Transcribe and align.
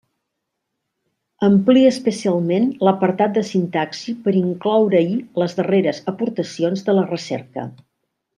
Amplia 1.47 1.91
especialment 1.95 2.65
l'apartat 2.87 3.35
de 3.35 3.43
sintaxi 3.51 4.15
per 4.25 4.33
incloure-hi 4.41 5.21
les 5.43 5.55
darreres 5.61 6.01
aportacions 6.15 6.87
de 6.89 6.97
la 7.01 7.05
recerca. 7.15 7.69